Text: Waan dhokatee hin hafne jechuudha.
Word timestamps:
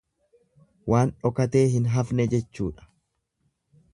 Waan 0.93 1.11
dhokatee 1.25 1.61
hin 1.75 1.85
hafne 1.97 2.27
jechuudha. 2.33 2.91